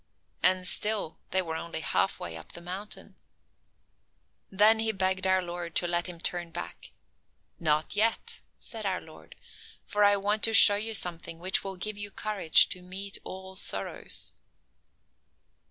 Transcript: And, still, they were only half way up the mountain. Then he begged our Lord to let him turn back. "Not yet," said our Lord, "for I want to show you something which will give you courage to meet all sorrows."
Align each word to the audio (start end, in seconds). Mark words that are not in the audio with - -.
And, 0.41 0.65
still, 0.67 1.19
they 1.29 1.43
were 1.43 1.55
only 1.55 1.81
half 1.81 2.19
way 2.19 2.35
up 2.35 2.53
the 2.53 2.59
mountain. 2.61 3.17
Then 4.49 4.79
he 4.79 4.91
begged 4.91 5.27
our 5.27 5.43
Lord 5.43 5.75
to 5.75 5.87
let 5.87 6.09
him 6.09 6.19
turn 6.19 6.49
back. 6.49 6.89
"Not 7.59 7.95
yet," 7.95 8.41
said 8.57 8.83
our 8.83 8.99
Lord, 8.99 9.35
"for 9.85 10.03
I 10.03 10.17
want 10.17 10.41
to 10.45 10.55
show 10.55 10.73
you 10.73 10.95
something 10.95 11.37
which 11.37 11.63
will 11.63 11.75
give 11.77 11.99
you 11.99 12.09
courage 12.09 12.67
to 12.69 12.81
meet 12.81 13.19
all 13.23 13.55
sorrows." 13.55 14.33